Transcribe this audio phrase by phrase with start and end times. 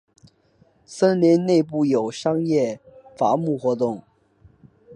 [0.83, 2.79] 森林内有部分商业
[3.15, 4.01] 伐木活动。